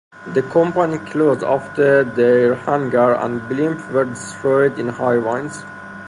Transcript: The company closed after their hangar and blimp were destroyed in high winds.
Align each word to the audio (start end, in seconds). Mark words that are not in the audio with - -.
The 0.33 0.41
company 0.41 0.97
closed 0.97 1.43
after 1.43 2.03
their 2.03 2.55
hangar 2.55 3.13
and 3.13 3.39
blimp 3.47 3.87
were 3.91 4.05
destroyed 4.05 4.79
in 4.79 4.87
high 4.89 5.17
winds. 5.19 5.63